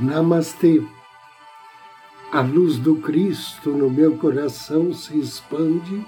Namastê. 0.00 0.82
A 2.32 2.40
luz 2.40 2.78
do 2.78 2.96
Cristo 2.96 3.70
no 3.70 3.90
meu 3.90 4.16
coração 4.16 4.94
se 4.94 5.18
expande 5.18 6.06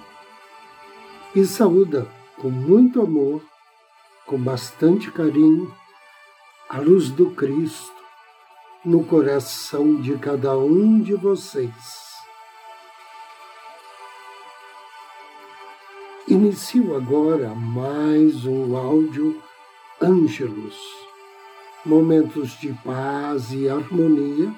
e 1.34 1.44
saúda 1.44 2.08
com 2.38 2.48
muito 2.48 3.02
amor, 3.02 3.42
com 4.24 4.38
bastante 4.38 5.10
carinho, 5.10 5.70
a 6.70 6.80
luz 6.80 7.10
do 7.10 7.32
Cristo 7.32 7.94
no 8.82 9.04
coração 9.04 10.00
de 10.00 10.16
cada 10.16 10.56
um 10.56 10.98
de 10.98 11.12
vocês. 11.12 12.06
Inicio 16.26 16.96
agora 16.96 17.54
mais 17.54 18.46
um 18.46 18.74
áudio 18.74 19.42
Ângelos, 20.00 21.05
momentos 21.86 22.58
de 22.58 22.72
paz 22.84 23.52
e 23.52 23.68
harmonia 23.68 24.52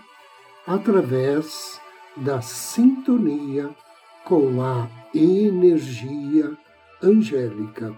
através 0.66 1.78
da 2.16 2.40
sintonia 2.40 3.68
com 4.24 4.62
a 4.62 4.88
energia 5.14 6.56
angélica. 7.02 7.94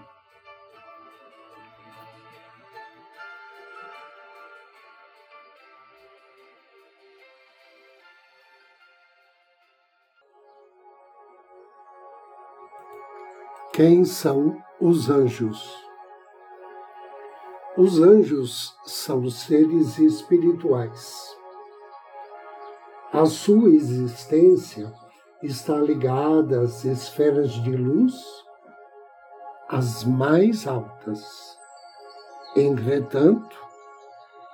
Quem 13.73 14.03
são 14.03 14.61
os 14.79 15.09
anjos? 15.09 15.90
Os 17.83 17.99
anjos 17.99 18.77
são 18.85 19.27
seres 19.27 19.97
espirituais. 19.97 21.35
A 23.11 23.25
sua 23.25 23.69
existência 23.69 24.93
está 25.41 25.77
ligada 25.77 26.61
às 26.61 26.85
esferas 26.85 27.49
de 27.53 27.75
luz, 27.75 28.13
as 29.67 30.03
mais 30.03 30.67
altas. 30.67 31.23
Entretanto, 32.55 33.57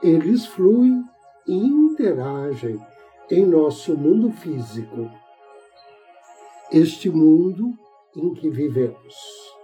eles 0.02 0.46
fluem 0.46 1.04
e 1.46 1.54
interagem 1.54 2.80
em 3.30 3.46
nosso 3.46 3.94
mundo 3.94 4.32
físico. 4.32 5.12
Este 6.72 7.10
mundo 7.10 7.74
em 8.16 8.34
que 8.34 8.50
vivemos. 8.50 9.57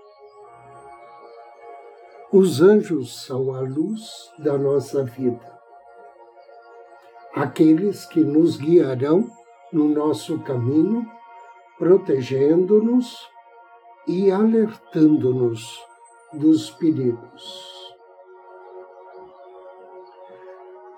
Os 2.34 2.62
anjos 2.62 3.26
são 3.26 3.54
a 3.54 3.60
luz 3.62 4.32
da 4.40 4.58
nossa 4.58 5.04
vida, 5.04 5.60
aqueles 7.36 8.08
que 8.08 8.22
nos 8.22 8.58
guiarão 8.58 9.30
no 9.72 9.88
nosso 9.88 10.40
caminho, 10.40 11.06
protegendo-nos 11.78 13.16
e 14.08 14.32
alertando-nos 14.32 15.80
dos 16.34 16.72
perigos. 16.72 17.94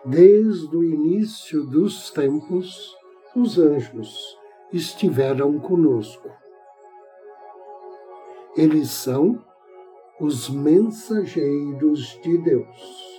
Desde 0.06 0.74
o 0.74 0.84
início 0.86 1.66
dos 1.66 2.12
tempos, 2.12 2.96
os 3.36 3.60
anjos 3.60 4.38
estiveram 4.72 5.60
conosco 5.60 6.30
eles 8.56 8.90
são 8.90 9.44
os 10.20 10.50
mensageiros 10.50 12.20
de 12.22 12.38
Deus. 12.38 13.16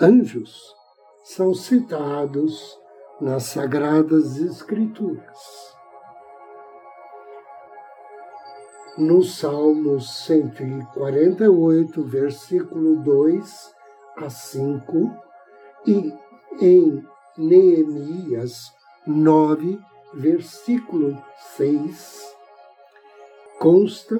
Anjos 0.00 0.74
são 1.22 1.52
citados 1.52 2.78
nas 3.20 3.42
Sagradas 3.44 4.38
Escrituras. 4.38 5.76
No 8.96 9.22
Salmo 9.22 10.00
148, 10.00 12.02
versículo 12.04 12.96
2 13.02 13.74
a 14.16 14.30
5, 14.30 15.14
e 15.86 16.12
em 16.60 17.06
Neemias 17.36 18.72
9, 19.06 19.78
versículo 20.14 21.22
6, 21.56 22.34
consta 23.58 24.18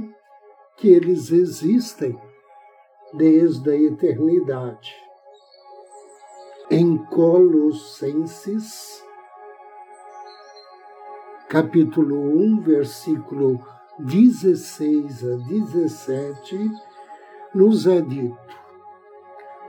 que 0.78 0.88
eles 0.88 1.30
existem 1.32 2.16
desde 3.14 3.70
a 3.70 3.76
eternidade. 3.76 4.94
Em 6.70 6.96
Colossenses, 7.06 9.02
capítulo 11.48 12.16
1, 12.16 12.60
versículo 12.60 13.58
16 13.98 15.24
a 15.24 15.36
17, 15.48 16.70
nos 17.54 17.86
é 17.86 18.00
dito: 18.00 18.38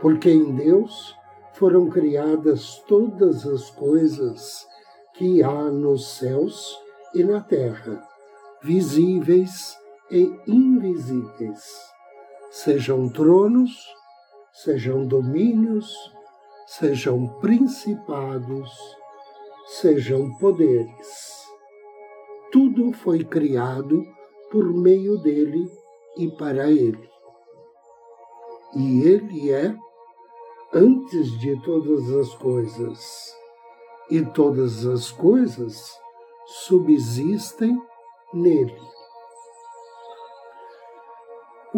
Porque 0.01 0.29
em 0.29 0.53
Deus 0.53 1.15
foram 1.53 1.89
criadas 1.89 2.83
todas 2.87 3.47
as 3.47 3.71
coisas 3.71 4.67
que 5.15 5.41
há 5.41 5.71
nos 5.71 6.17
céus 6.17 6.77
e 7.15 7.23
na 7.23 7.41
terra 7.41 8.07
visíveis 8.61 9.78
e 10.11 10.31
invisíveis, 10.47 11.63
sejam 12.51 13.09
tronos, 13.09 13.71
sejam 14.51 15.05
domínios, 15.05 15.93
sejam 16.65 17.27
principados, 17.39 18.69
sejam 19.79 20.35
poderes. 20.37 21.45
Tudo 22.51 22.91
foi 22.93 23.23
criado 23.23 24.03
por 24.51 24.65
meio 24.73 25.17
dele 25.19 25.69
e 26.17 26.27
para 26.29 26.69
ele. 26.69 27.09
E 28.75 29.01
ele 29.03 29.51
é 29.51 29.75
antes 30.73 31.39
de 31.39 31.59
todas 31.61 32.09
as 32.11 32.33
coisas, 32.35 33.33
e 34.09 34.23
todas 34.25 34.85
as 34.85 35.11
coisas 35.11 35.91
subsistem 36.45 37.79
nele. 38.33 38.98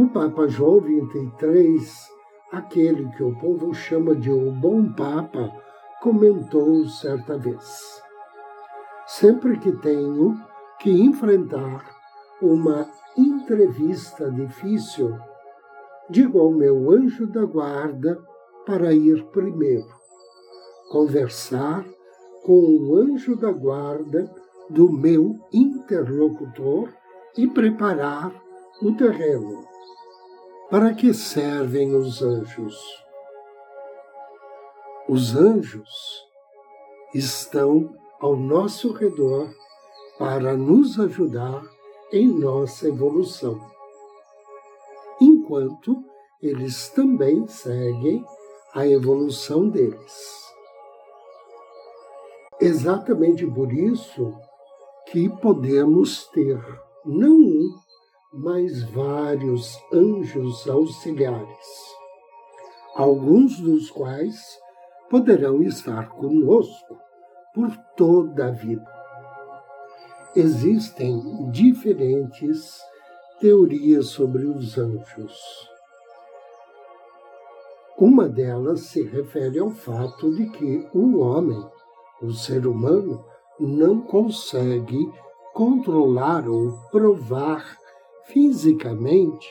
O 0.02 0.10
Papa 0.10 0.48
João 0.48 0.80
XXIII, 0.80 1.80
aquele 2.52 3.08
que 3.12 3.22
o 3.22 3.38
povo 3.38 3.72
chama 3.72 4.16
de 4.16 4.32
o 4.32 4.52
Bom 4.52 4.92
Papa, 4.94 5.56
comentou 6.02 6.88
certa 6.88 7.38
vez: 7.38 8.02
Sempre 9.06 9.60
que 9.60 9.72
tenho 9.74 10.36
que 10.80 10.90
enfrentar 10.90 11.86
uma 12.42 12.90
entrevista 13.16 14.32
difícil, 14.32 15.16
digo 16.10 16.40
ao 16.40 16.52
meu 16.52 16.90
anjo 16.90 17.28
da 17.28 17.46
guarda 17.46 18.20
para 18.66 18.92
ir 18.94 19.24
primeiro, 19.26 19.86
conversar 20.90 21.86
com 22.44 22.60
o 22.60 22.96
anjo 22.96 23.36
da 23.36 23.52
guarda 23.52 24.34
do 24.68 24.92
meu 24.92 25.36
interlocutor 25.54 26.90
e 27.38 27.48
preparar 27.48 28.34
o 28.82 28.92
terreno. 28.94 29.71
Para 30.72 30.94
que 30.94 31.14
servem 31.14 31.94
os 31.94 32.22
anjos? 32.22 32.80
Os 35.06 35.36
anjos 35.36 35.90
estão 37.14 37.94
ao 38.22 38.38
nosso 38.38 38.94
redor 38.94 39.54
para 40.18 40.56
nos 40.56 40.98
ajudar 40.98 41.62
em 42.14 42.26
nossa 42.26 42.88
evolução, 42.88 43.60
enquanto 45.20 46.06
eles 46.42 46.88
também 46.88 47.46
seguem 47.48 48.26
a 48.74 48.88
evolução 48.88 49.68
deles. 49.68 50.42
Exatamente 52.62 53.46
por 53.46 53.74
isso, 53.74 54.34
que 55.08 55.28
podemos 55.28 56.28
ter 56.28 56.64
não 57.04 57.36
um, 57.36 57.81
mas 58.34 58.82
vários 58.84 59.78
anjos 59.92 60.68
auxiliares, 60.70 61.68
alguns 62.96 63.60
dos 63.60 63.92
quais 63.92 64.40
poderão 65.10 65.62
estar 65.62 66.10
conosco 66.12 66.98
por 67.54 67.76
toda 67.98 68.48
a 68.48 68.52
vida. 68.52 68.90
Existem 70.34 71.52
diferentes 71.52 72.80
teorias 73.42 74.08
sobre 74.08 74.46
os 74.46 74.78
anjos. 74.78 75.70
Uma 77.98 78.30
delas 78.30 78.82
se 78.84 79.04
refere 79.04 79.60
ao 79.60 79.72
fato 79.72 80.34
de 80.34 80.50
que 80.50 80.88
o 80.94 81.20
homem, 81.20 81.62
o 82.22 82.32
ser 82.32 82.66
humano, 82.66 83.26
não 83.60 84.00
consegue 84.00 85.12
controlar 85.54 86.48
ou 86.48 86.72
provar 86.90 87.81
fisicamente 88.26 89.48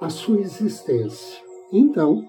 a 0.00 0.08
sua 0.10 0.40
existência. 0.40 1.42
Então, 1.72 2.24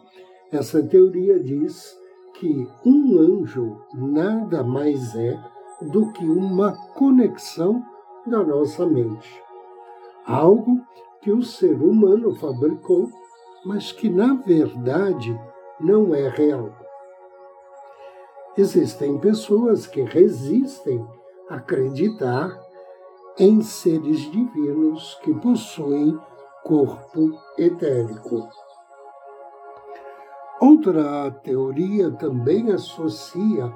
Essa 0.51 0.81
teoria 0.81 1.43
diz 1.43 1.93
que 2.35 2.67
um 2.85 3.19
anjo 3.19 3.81
nada 3.93 4.63
mais 4.63 5.13
é 5.15 5.37
do 5.81 6.11
que 6.13 6.23
uma 6.25 6.71
conexão 6.93 7.83
da 8.25 8.41
nossa 8.43 8.85
mente. 8.85 9.43
Algo 10.25 10.79
que 11.21 11.31
o 11.31 11.43
ser 11.43 11.81
humano 11.81 12.33
fabricou, 12.35 13.09
mas 13.65 13.91
que 13.91 14.09
na 14.09 14.35
verdade 14.35 15.37
não 15.79 16.15
é 16.15 16.29
real. 16.29 16.71
Existem 18.57 19.17
pessoas 19.19 19.85
que 19.85 20.01
resistem 20.01 21.05
a 21.49 21.55
acreditar 21.55 22.57
em 23.39 23.61
seres 23.61 24.31
divinos 24.31 25.17
que 25.23 25.33
possuem 25.33 26.19
corpo 26.63 27.39
etérico. 27.57 28.47
Outra 30.59 31.31
teoria 31.43 32.09
também 32.11 32.71
associa 32.71 33.71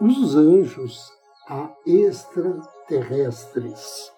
os 0.00 0.34
anjos 0.34 1.12
a 1.48 1.70
extraterrestres. 1.86 4.10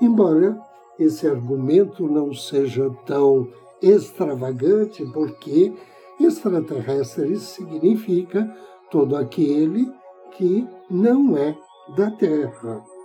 Embora 0.00 0.56
esse 0.98 1.26
argumento 1.26 2.06
não 2.06 2.32
seja 2.34 2.88
tão 3.06 3.48
extravagante, 3.82 5.04
porque 5.06 5.74
extraterrestre 6.20 7.38
significa 7.38 8.46
todo 8.90 9.16
aquele 9.16 9.90
que 10.32 10.68
não 10.90 11.34
é 11.36 11.56
da 11.96 12.10
Terra. 12.10 12.95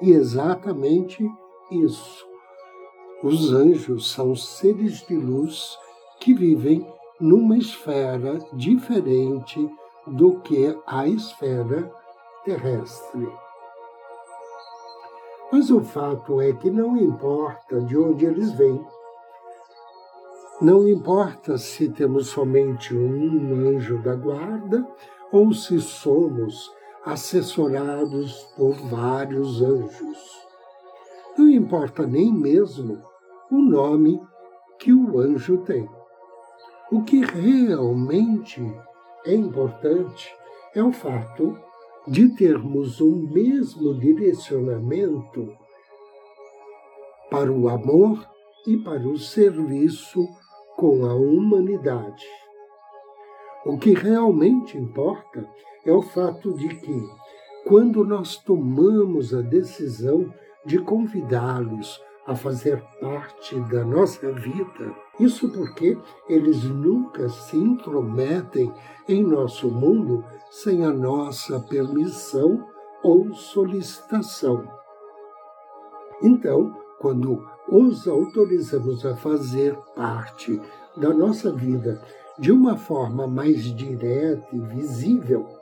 E 0.00 0.12
exatamente 0.12 1.28
isso. 1.70 2.26
Os 3.22 3.52
anjos 3.52 4.12
são 4.12 4.36
seres 4.36 5.04
de 5.06 5.16
luz 5.16 5.76
que 6.20 6.32
vivem 6.32 6.86
numa 7.20 7.58
esfera 7.58 8.38
diferente 8.52 9.68
do 10.06 10.40
que 10.40 10.76
a 10.86 11.06
esfera 11.08 11.92
terrestre. 12.44 13.28
Mas 15.50 15.70
o 15.70 15.80
fato 15.80 16.40
é 16.40 16.52
que 16.52 16.70
não 16.70 16.96
importa 16.96 17.80
de 17.80 17.96
onde 17.96 18.24
eles 18.24 18.52
vêm, 18.52 18.84
não 20.60 20.88
importa 20.88 21.56
se 21.56 21.88
temos 21.88 22.28
somente 22.28 22.94
um 22.94 23.54
anjo 23.68 24.02
da 24.02 24.14
guarda 24.14 24.86
ou 25.32 25.52
se 25.52 25.80
somos 25.80 26.70
assessorados 27.08 28.42
por 28.54 28.74
vários 28.74 29.62
anjos. 29.62 30.18
Não 31.38 31.48
importa 31.48 32.06
nem 32.06 32.30
mesmo 32.30 33.02
o 33.50 33.56
nome 33.56 34.20
que 34.78 34.92
o 34.92 35.18
anjo 35.18 35.56
tem. 35.64 35.88
O 36.92 37.02
que 37.02 37.24
realmente 37.24 38.62
é 39.24 39.34
importante 39.34 40.30
é 40.74 40.82
o 40.82 40.92
fato 40.92 41.58
de 42.06 42.28
termos 42.36 43.00
o 43.00 43.16
mesmo 43.16 43.98
direcionamento 43.98 45.56
para 47.30 47.50
o 47.50 47.70
amor 47.70 48.22
e 48.66 48.76
para 48.76 49.08
o 49.08 49.16
serviço 49.16 50.28
com 50.76 51.06
a 51.06 51.14
humanidade. 51.14 52.26
O 53.64 53.78
que 53.78 53.94
realmente 53.94 54.76
importa 54.76 55.48
é 55.88 55.92
o 55.92 56.02
fato 56.02 56.52
de 56.54 56.68
que, 56.68 57.08
quando 57.66 58.04
nós 58.04 58.36
tomamos 58.36 59.34
a 59.34 59.40
decisão 59.40 60.32
de 60.64 60.78
convidá-los 60.78 62.00
a 62.26 62.34
fazer 62.34 62.82
parte 63.00 63.58
da 63.70 63.82
nossa 63.82 64.30
vida. 64.32 64.94
Isso 65.18 65.48
porque 65.48 65.96
eles 66.28 66.62
nunca 66.64 67.26
se 67.30 67.56
intrometem 67.56 68.70
em 69.08 69.24
nosso 69.24 69.70
mundo 69.70 70.22
sem 70.50 70.84
a 70.84 70.92
nossa 70.92 71.58
permissão 71.58 72.66
ou 73.02 73.32
solicitação. 73.32 74.68
Então, 76.22 76.76
quando 77.00 77.42
os 77.66 78.06
autorizamos 78.06 79.06
a 79.06 79.16
fazer 79.16 79.74
parte 79.96 80.60
da 80.96 81.14
nossa 81.14 81.50
vida 81.50 82.02
de 82.38 82.52
uma 82.52 82.76
forma 82.76 83.26
mais 83.26 83.62
direta 83.74 84.48
e 84.52 84.58
visível, 84.58 85.57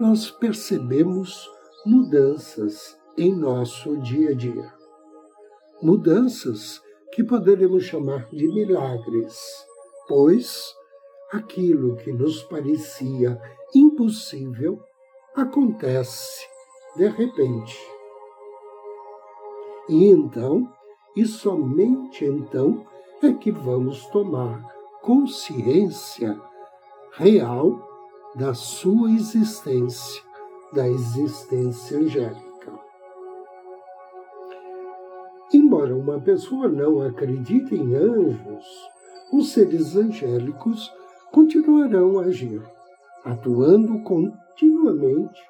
nós 0.00 0.30
percebemos 0.30 1.48
mudanças 1.86 2.98
em 3.16 3.32
nosso 3.36 3.96
dia 3.98 4.30
a 4.30 4.34
dia 4.34 4.80
mudanças 5.82 6.80
que 7.12 7.24
poderemos 7.24 7.84
chamar 7.84 8.28
de 8.30 8.46
milagres, 8.48 9.66
pois 10.06 10.74
aquilo 11.32 11.96
que 11.96 12.12
nos 12.12 12.42
parecia 12.44 13.40
impossível 13.74 14.80
acontece 15.34 16.46
de 16.96 17.08
repente. 17.08 17.78
E 19.88 20.06
então, 20.06 20.70
e 21.16 21.24
somente 21.24 22.24
então, 22.24 22.86
é 23.22 23.32
que 23.32 23.50
vamos 23.50 24.06
tomar 24.06 24.62
consciência 25.02 26.38
real 27.12 27.89
da 28.36 28.54
sua 28.54 29.10
existência, 29.10 30.22
da 30.72 30.88
existência 30.88 31.98
angélica. 31.98 32.72
Embora 35.52 35.96
uma 35.96 36.20
pessoa 36.20 36.68
não 36.68 37.02
acredite 37.02 37.74
em 37.74 37.94
anjos, 37.94 38.64
os 39.32 39.52
seres 39.52 39.96
angélicos 39.96 40.92
continuarão 41.32 42.20
a 42.20 42.24
agir, 42.24 42.62
atuando 43.24 44.00
continuamente, 44.02 45.40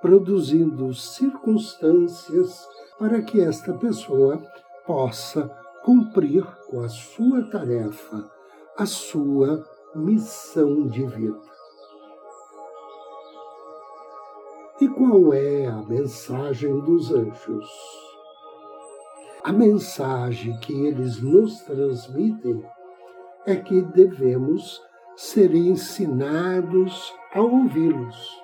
produzindo 0.00 0.94
circunstâncias 0.94 2.66
para 2.98 3.20
que 3.22 3.40
esta 3.40 3.74
pessoa 3.74 4.42
possa 4.86 5.46
cumprir 5.84 6.44
com 6.70 6.80
a 6.80 6.88
sua 6.88 7.42
tarefa, 7.50 8.30
a 8.78 8.86
sua 8.86 9.62
missão 9.94 10.86
de 10.86 11.06
vida. 11.06 11.53
E 14.84 14.88
qual 14.88 15.32
é 15.32 15.64
a 15.64 15.76
mensagem 15.76 16.78
dos 16.80 17.10
anjos? 17.10 17.66
A 19.42 19.50
mensagem 19.50 20.54
que 20.60 20.74
eles 20.74 21.22
nos 21.22 21.60
transmitem 21.62 22.62
é 23.46 23.56
que 23.56 23.80
devemos 23.80 24.82
ser 25.16 25.54
ensinados 25.54 27.14
a 27.32 27.40
ouvi-los 27.40 28.42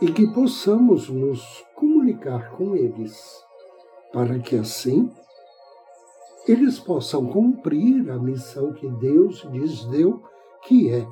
e 0.00 0.12
que 0.12 0.32
possamos 0.32 1.08
nos 1.08 1.42
comunicar 1.74 2.52
com 2.52 2.76
eles, 2.76 3.20
para 4.12 4.38
que 4.38 4.54
assim 4.54 5.12
eles 6.46 6.78
possam 6.78 7.26
cumprir 7.26 8.08
a 8.12 8.16
missão 8.16 8.72
que 8.72 8.88
Deus 8.88 9.42
lhes 9.50 9.84
deu, 9.86 10.22
que 10.62 10.88
é 10.94 11.04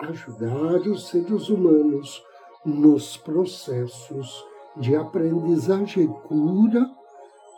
ajudar 0.00 0.80
os 0.88 1.06
seres 1.06 1.48
humanos 1.48 2.20
nos 2.64 3.16
processos 3.16 4.44
de 4.76 4.96
aprendizagem 4.96 6.04
e 6.04 6.08
cura 6.08 6.88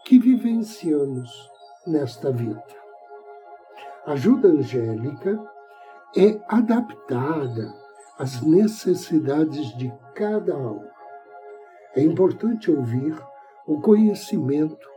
que 0.04 0.18
vivenciamos 0.18 1.30
nesta 1.86 2.30
vida. 2.30 2.62
A 4.06 4.12
ajuda 4.12 4.48
angélica 4.48 5.40
é 6.16 6.40
adaptada 6.48 7.74
às 8.18 8.42
necessidades 8.42 9.76
de 9.76 9.92
cada 10.14 10.54
alma. 10.54 10.90
É 11.94 12.02
importante 12.02 12.70
ouvir 12.70 13.16
o 13.66 13.80
conhecimento 13.80 14.88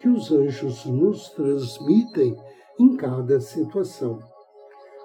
que 0.00 0.08
os 0.08 0.30
anjos 0.32 0.84
nos 0.86 1.30
transmitem 1.30 2.36
em 2.78 2.96
cada 2.96 3.40
situação. 3.40 4.18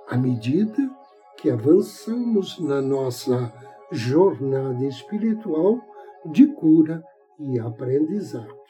À 0.08 0.18
medida 0.18 0.89
que 1.38 1.50
avançamos 1.50 2.60
na 2.60 2.82
nossa 2.82 3.51
jornada 3.91 4.86
espiritual 4.86 5.79
de 6.25 6.48
cura 6.48 7.03
e 7.39 7.60
aprendizado. 7.60 8.62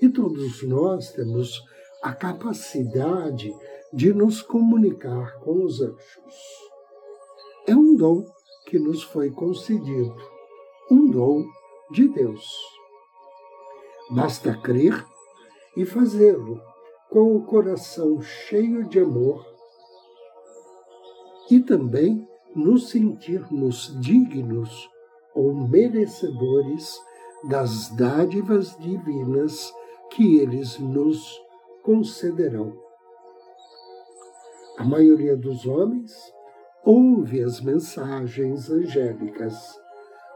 E 0.00 0.08
todos 0.08 0.62
nós 0.62 1.12
temos 1.12 1.62
a 2.02 2.12
capacidade 2.12 3.52
de 3.92 4.12
nos 4.12 4.42
comunicar 4.42 5.38
com 5.40 5.64
os 5.64 5.80
anjos. 5.80 6.34
É 7.66 7.74
um 7.74 7.96
dom 7.96 8.24
que 8.66 8.78
nos 8.78 9.02
foi 9.02 9.30
concedido, 9.30 10.16
um 10.90 11.10
dom 11.10 11.44
de 11.90 12.08
Deus. 12.08 12.46
Basta 14.10 14.56
crer 14.56 15.04
e 15.76 15.84
fazê-lo 15.84 16.60
com 17.10 17.36
o 17.36 17.44
coração 17.44 18.20
cheio 18.20 18.88
de 18.88 19.00
amor 19.00 19.44
e 21.50 21.60
também 21.60 22.26
nos 22.56 22.88
sentirmos 22.88 23.94
dignos 24.00 24.90
ou 25.34 25.52
merecedores 25.52 26.98
das 27.44 27.90
dádivas 27.90 28.76
divinas 28.78 29.72
que 30.10 30.38
eles 30.38 30.78
nos 30.78 31.38
concederão. 31.82 32.72
A 34.78 34.84
maioria 34.84 35.36
dos 35.36 35.66
homens 35.66 36.12
ouve 36.82 37.42
as 37.42 37.60
mensagens 37.60 38.70
angélicas, 38.70 39.78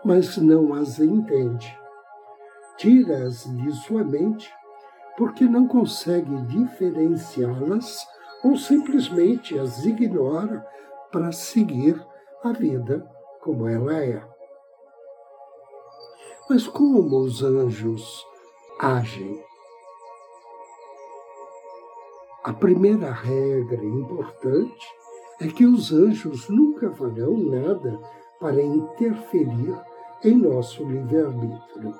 mas 0.05 0.37
não 0.37 0.75
as 0.75 0.99
entende. 0.99 1.75
Tira-as 2.77 3.45
de 3.45 3.73
sua 3.87 4.05
mente 4.05 4.53
porque 5.17 5.45
não 5.45 5.67
consegue 5.67 6.35
diferenciá-las 6.43 8.07
ou 8.43 8.57
simplesmente 8.57 9.59
as 9.59 9.85
ignora 9.85 10.67
para 11.13 11.33
seguir 11.33 12.03
a 12.43 12.53
vida 12.53 13.07
como 13.41 13.69
ela 13.69 14.03
é. 14.03 14.23
Mas 16.49 16.67
como 16.67 17.21
os 17.21 17.43
anjos 17.43 18.27
agem? 18.79 19.45
A 22.43 22.53
primeira 22.53 23.13
regra 23.13 23.85
importante 23.85 24.89
é 25.41 25.49
que 25.49 25.67
os 25.67 25.93
anjos 25.93 26.49
nunca 26.49 26.91
farão 26.91 27.37
nada 27.37 28.01
para 28.41 28.63
interferir 28.63 29.79
em 30.25 30.37
nosso 30.37 30.83
livre-arbítrio. 30.85 31.95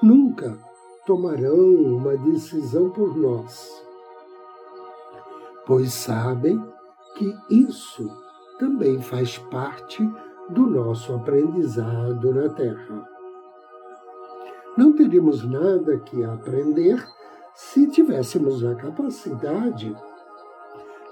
Nunca 0.00 0.56
tomarão 1.04 1.74
uma 1.96 2.16
decisão 2.16 2.90
por 2.90 3.16
nós, 3.16 3.84
pois 5.66 5.92
sabem 5.92 6.62
que 7.16 7.34
isso 7.50 8.08
também 8.58 9.00
faz 9.00 9.38
parte 9.38 10.02
do 10.50 10.66
nosso 10.66 11.14
aprendizado 11.14 12.34
na 12.34 12.48
Terra. 12.48 13.08
Não 14.76 14.92
teríamos 14.92 15.44
nada 15.44 15.98
que 15.98 16.24
aprender 16.24 17.04
se 17.54 17.88
tivéssemos 17.88 18.64
a 18.64 18.74
capacidade 18.74 19.94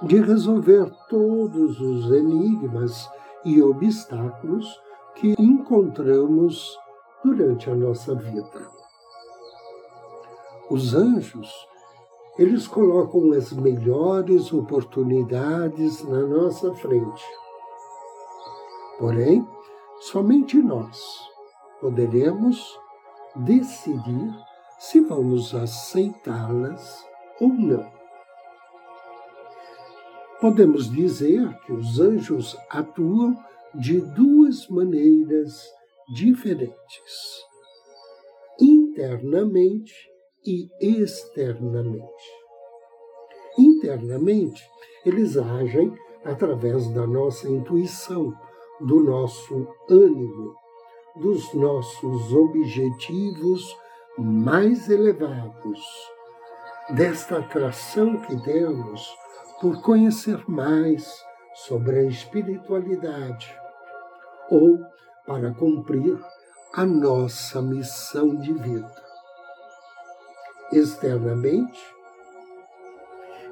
de 0.02 0.20
resolver 0.20 0.90
todos 1.08 1.80
os 1.80 2.10
enigmas 2.12 3.08
e 3.44 3.62
obstáculos 3.62 4.80
que 5.14 5.34
encontramos 5.38 6.78
durante 7.24 7.70
a 7.70 7.74
nossa 7.74 8.14
vida. 8.14 8.70
Os 10.70 10.94
anjos, 10.94 11.50
eles 12.38 12.68
colocam 12.68 13.32
as 13.32 13.52
melhores 13.52 14.52
oportunidades 14.52 16.04
na 16.04 16.20
nossa 16.26 16.74
frente. 16.74 17.24
Porém, 18.98 19.46
somente 20.00 20.58
nós 20.58 21.00
poderemos 21.80 22.78
decidir 23.36 24.34
se 24.78 25.00
vamos 25.00 25.54
aceitá-las 25.54 27.06
ou 27.40 27.48
não. 27.48 27.90
Podemos 30.40 30.90
dizer 30.90 31.58
que 31.60 31.72
os 31.72 31.98
anjos 31.98 32.56
atuam 32.70 33.34
de 33.74 34.00
duas 34.00 34.68
maneiras 34.68 35.66
diferentes, 36.14 37.42
internamente 38.60 39.94
e 40.46 40.70
externamente. 40.80 42.24
Internamente, 43.58 44.62
eles 45.04 45.36
agem 45.36 45.92
através 46.24 46.88
da 46.90 47.06
nossa 47.06 47.48
intuição, 47.48 48.32
do 48.80 49.00
nosso 49.00 49.66
ânimo, 49.88 50.54
dos 51.16 51.52
nossos 51.54 52.32
objetivos 52.32 53.76
mais 54.18 54.88
elevados, 54.88 55.80
desta 56.90 57.38
atração 57.38 58.20
que 58.20 58.42
temos 58.42 59.14
por 59.60 59.80
conhecer 59.82 60.44
mais 60.48 61.10
sobre 61.54 62.00
a 62.00 62.02
espiritualidade 62.04 63.54
ou 64.50 64.78
para 65.26 65.52
cumprir 65.54 66.18
a 66.74 66.84
nossa 66.84 67.62
missão 67.62 68.36
de 68.36 68.52
vida. 68.52 69.05
Externamente, 70.72 71.80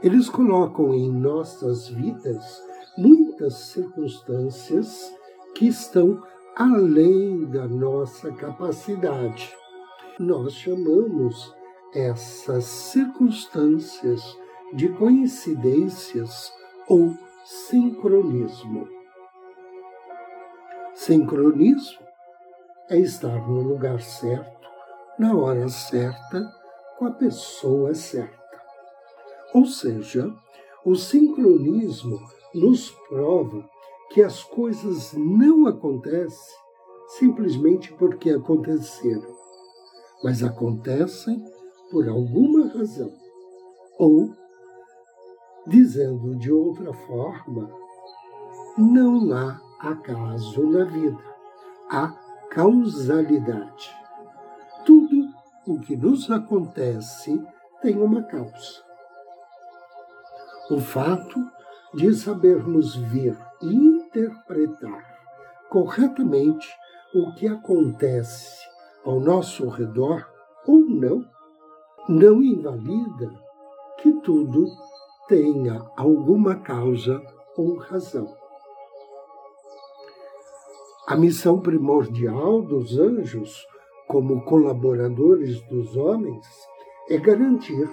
eles 0.02 0.28
colocam 0.28 0.92
em 0.92 1.10
nossas 1.10 1.88
vidas 1.88 2.62
muitas 2.98 3.54
circunstâncias 3.54 5.12
que 5.54 5.66
estão 5.66 6.22
além 6.56 7.46
da 7.46 7.66
nossa 7.66 8.32
capacidade. 8.32 9.52
Nós 10.18 10.52
chamamos 10.54 11.54
essas 11.94 12.64
circunstâncias 12.64 14.36
de 14.72 14.88
coincidências 14.90 16.52
ou 16.88 17.16
sincronismo. 17.44 18.88
Sincronismo 20.94 22.04
é 22.90 22.98
estar 22.98 23.48
no 23.48 23.62
lugar 23.62 24.00
certo, 24.00 24.68
na 25.18 25.34
hora 25.34 25.68
certa, 25.68 26.63
com 26.98 27.06
a 27.06 27.10
pessoa 27.10 27.94
certa. 27.94 28.60
Ou 29.52 29.66
seja, 29.66 30.32
o 30.84 30.94
sincronismo 30.94 32.20
nos 32.54 32.90
prova 33.08 33.68
que 34.10 34.22
as 34.22 34.42
coisas 34.42 35.12
não 35.14 35.66
acontecem 35.66 36.64
simplesmente 37.18 37.92
porque 37.94 38.30
aconteceram, 38.30 39.34
mas 40.22 40.42
acontecem 40.42 41.44
por 41.90 42.08
alguma 42.08 42.68
razão. 42.68 43.12
Ou, 43.98 44.30
dizendo 45.66 46.36
de 46.36 46.50
outra 46.50 46.92
forma, 46.92 47.70
não 48.76 49.32
há 49.32 49.60
acaso 49.78 50.66
na 50.66 50.84
vida, 50.84 51.22
há 51.88 52.08
causalidade. 52.50 54.03
O 55.66 55.80
que 55.80 55.96
nos 55.96 56.30
acontece 56.30 57.42
tem 57.80 57.96
uma 57.96 58.22
causa. 58.22 58.82
O 60.70 60.78
fato 60.78 61.38
de 61.94 62.14
sabermos 62.14 62.96
ver 62.96 63.36
e 63.62 63.74
interpretar 63.74 65.14
corretamente 65.70 66.68
o 67.14 67.32
que 67.34 67.48
acontece 67.48 68.58
ao 69.04 69.20
nosso 69.20 69.68
redor 69.68 70.28
ou 70.66 70.80
não, 70.80 71.24
não 72.08 72.42
invalida 72.42 73.30
que 73.98 74.12
tudo 74.20 74.66
tenha 75.28 75.80
alguma 75.96 76.56
causa 76.56 77.22
ou 77.56 77.78
razão. 77.78 78.36
A 81.06 81.16
missão 81.16 81.60
primordial 81.60 82.62
dos 82.62 82.98
anjos, 82.98 83.66
como 84.08 84.44
colaboradores 84.44 85.60
dos 85.62 85.96
homens, 85.96 86.46
é 87.08 87.18
garantir 87.18 87.88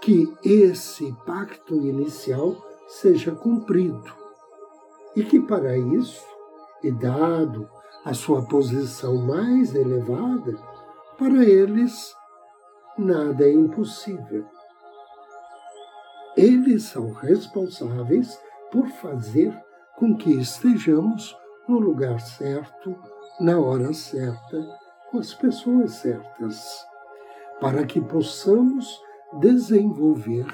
que 0.00 0.32
esse 0.44 1.12
pacto 1.26 1.74
inicial 1.74 2.56
seja 2.88 3.32
cumprido 3.32 4.20
e 5.14 5.22
que 5.22 5.40
para 5.40 5.76
isso, 5.76 6.24
e 6.82 6.90
dado 6.90 7.68
a 8.04 8.14
sua 8.14 8.42
posição 8.46 9.16
mais 9.16 9.74
elevada, 9.74 10.56
para 11.18 11.44
eles 11.44 12.14
nada 12.96 13.44
é 13.44 13.52
impossível. 13.52 14.46
Eles 16.36 16.84
são 16.84 17.12
responsáveis 17.12 18.40
por 18.70 18.86
fazer 18.88 19.54
com 19.96 20.16
que 20.16 20.32
estejamos 20.32 21.36
no 21.68 21.78
lugar 21.78 22.20
certo, 22.20 22.96
na 23.38 23.58
hora 23.58 23.92
certa, 23.92 24.79
com 25.10 25.18
as 25.18 25.34
pessoas 25.34 25.94
certas, 25.94 26.86
para 27.60 27.84
que 27.84 28.00
possamos 28.00 29.02
desenvolver 29.40 30.46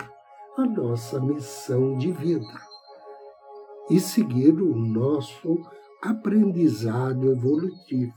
a 0.57 0.65
nossa 0.65 1.21
missão 1.21 1.97
de 1.99 2.11
vida 2.13 2.61
e 3.91 4.01
seguir 4.01 4.55
o 4.55 4.75
nosso 4.75 5.61
aprendizado 6.03 7.31
evolutivo. 7.31 8.15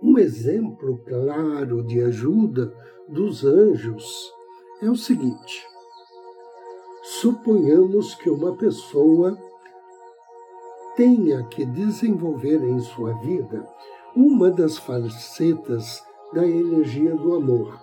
Um 0.00 0.18
exemplo 0.18 0.98
claro 1.06 1.82
de 1.84 2.00
ajuda 2.00 2.72
dos 3.08 3.44
anjos 3.44 4.32
é 4.80 4.88
o 4.88 4.96
seguinte: 4.96 5.66
suponhamos 7.02 8.14
que 8.14 8.30
uma 8.30 8.56
pessoa 8.56 9.36
tenha 10.96 11.42
que 11.44 11.64
desenvolver 11.64 12.62
em 12.62 12.78
sua 12.80 13.14
vida 13.18 13.66
uma 14.14 14.50
das 14.50 14.76
facetas 14.76 16.02
da 16.32 16.46
energia 16.46 17.14
do 17.14 17.34
amor, 17.34 17.78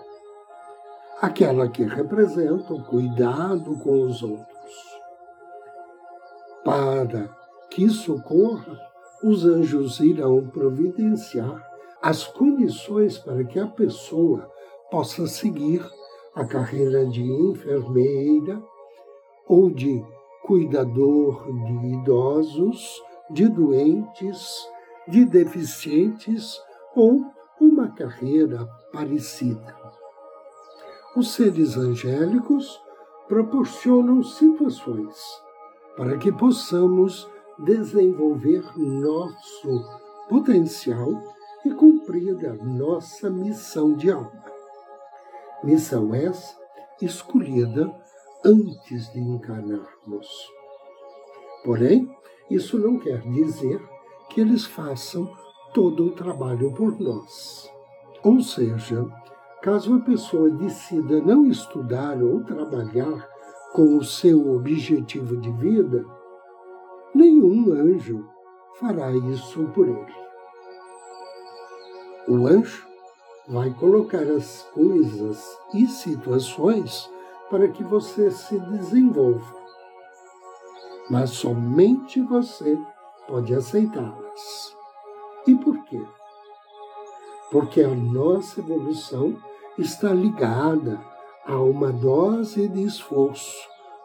aquela 1.21 1.67
que 1.67 1.83
representa 1.83 2.74
o 2.74 2.83
cuidado 2.83 3.77
com 3.77 4.01
os 4.01 4.21
outros. 4.21 4.48
Para 6.63 7.29
que 7.69 7.83
isso 7.83 8.15
ocorra, 8.15 8.79
os 9.24 9.45
anjos 9.45 10.00
irão 10.00 10.48
providenciar 10.48 11.67
as 12.01 12.25
condições 12.25 13.17
para 13.17 13.43
que 13.43 13.59
a 13.59 13.67
pessoa 13.67 14.50
possa 14.89 15.27
seguir 15.27 15.86
a 16.33 16.45
carreira 16.45 17.05
de 17.05 17.24
enfermeira 17.24 18.62
ou 19.48 19.69
de 19.69 20.03
cuidador 20.43 21.45
de 21.65 21.88
idosos, 21.88 23.01
de 23.29 23.48
doentes, 23.48 24.67
de 25.08 25.25
deficientes 25.25 26.60
ou 26.96 27.25
uma 27.60 27.89
carreira 27.89 28.65
parecida. 28.91 29.75
Os 31.15 31.34
seres 31.34 31.75
angélicos 31.75 32.79
proporcionam 33.27 34.24
situações 34.24 35.15
para 35.96 36.18
que 36.18 36.32
possamos 36.32 37.29
desenvolver 37.60 38.63
nosso 38.77 39.84
potencial 40.29 41.12
e 41.65 41.72
cumprir 41.72 42.38
a 42.48 42.53
nossa 42.53 43.29
missão 43.29 43.94
de 43.94 44.12
alma. 44.12 44.44
Missão 45.63 46.15
essa 46.15 46.58
escolhida 47.01 47.94
antes 48.46 49.12
de 49.12 49.20
encarnarmos. 49.20 50.27
Porém, 51.63 52.10
isso 52.50 52.77
não 52.79 52.98
quer 52.98 53.22
dizer 53.22 53.82
que 54.29 54.39
eles 54.39 54.65
façam 54.65 55.29
todo 55.74 56.05
o 56.05 56.12
trabalho 56.12 56.71
por 56.74 57.00
nós. 57.00 57.69
Ou 58.24 58.41
seja, 58.41 59.05
caso 59.62 59.95
a 59.95 60.00
pessoa 60.00 60.50
decida 60.50 61.21
não 61.21 61.45
estudar 61.45 62.21
ou 62.21 62.43
trabalhar 62.43 63.27
com 63.74 63.98
o 63.98 64.03
seu 64.03 64.55
objetivo 64.55 65.38
de 65.38 65.51
vida, 65.51 66.05
nenhum 67.13 67.71
anjo 67.74 68.25
fará 68.79 69.12
isso 69.12 69.63
por 69.74 69.88
ele. 69.88 70.19
O 72.27 72.48
anjo 72.48 72.88
vai 73.48 73.74
colocar 73.74 74.21
as 74.21 74.63
coisas 74.74 75.43
e 75.74 75.88
situações 75.88 77.09
para 77.50 77.67
que 77.67 77.83
você 77.83 78.29
se 78.29 78.59
desenvolva. 78.59 79.55
Mas 81.09 81.31
somente 81.31 82.21
você 82.21 82.77
pode 83.29 83.53
aceitá-las. 83.53 84.75
E 85.45 85.55
por 85.55 85.86
quê? 85.86 86.01
Porque 87.51 87.81
a 87.81 87.88
nossa 87.88 88.59
evolução 88.59 89.38
está 89.77 90.12
ligada 90.12 91.00
a 91.45 91.55
uma 91.57 91.91
dose 91.91 92.67
de 92.67 92.83
esforço 92.83 93.55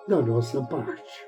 da 0.06 0.20
nossa 0.20 0.62
parte. 0.62 1.26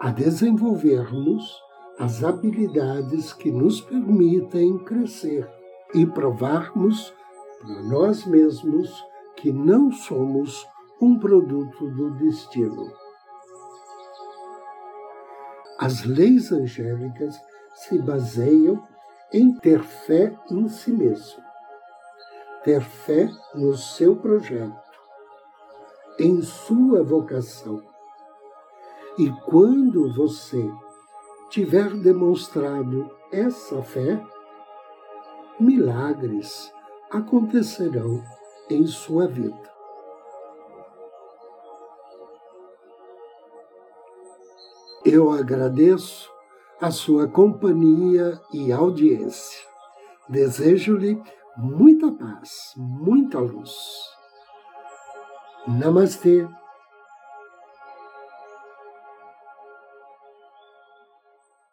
A 0.00 0.10
desenvolvermos 0.10 1.60
as 1.98 2.22
habilidades 2.22 3.32
que 3.32 3.50
nos 3.50 3.80
permitem 3.80 4.78
crescer 4.78 5.50
e 5.92 6.06
provarmos 6.06 7.12
para 7.60 7.82
nós 7.82 8.24
mesmos 8.24 9.04
que 9.36 9.50
não 9.50 9.90
somos 9.90 10.64
um 11.00 11.18
produto 11.18 11.90
do 11.90 12.12
destino. 12.12 13.07
As 15.78 16.02
leis 16.04 16.50
angélicas 16.50 17.40
se 17.72 17.96
baseiam 18.00 18.82
em 19.32 19.54
ter 19.54 19.80
fé 19.80 20.36
em 20.50 20.68
si 20.68 20.90
mesmo, 20.90 21.40
ter 22.64 22.80
fé 22.80 23.30
no 23.54 23.76
seu 23.76 24.16
projeto, 24.16 24.76
em 26.18 26.42
sua 26.42 27.04
vocação. 27.04 27.80
E 29.16 29.30
quando 29.46 30.12
você 30.12 30.68
tiver 31.48 31.90
demonstrado 31.94 33.08
essa 33.30 33.80
fé, 33.80 34.20
milagres 35.60 36.72
acontecerão 37.08 38.20
em 38.68 38.84
sua 38.84 39.28
vida. 39.28 39.77
Eu 45.10 45.30
agradeço 45.30 46.30
a 46.78 46.90
sua 46.90 47.26
companhia 47.26 48.38
e 48.52 48.70
audiência. 48.70 49.58
Desejo-lhe 50.28 51.18
muita 51.56 52.12
paz, 52.12 52.74
muita 52.76 53.38
luz. 53.38 53.72
Namastê. 55.66 56.46